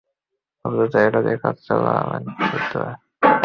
আপাতত 0.65 0.93
এটা 1.05 1.19
দিয়ে 1.25 1.37
কাজ 1.43 1.55
চালা, 1.65 1.93
বাইঞ্চোদরা! 2.07 2.91